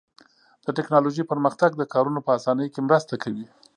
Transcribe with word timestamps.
د 0.65 0.67
تکنالوژۍ 0.77 1.23
پرمختګ 1.31 1.71
د 1.77 1.81
کارونو 1.93 2.19
په 2.25 2.29
آسانۍ 2.37 2.67
کې 2.73 2.81
مرسته 2.87 3.13
کوي. 3.23 3.45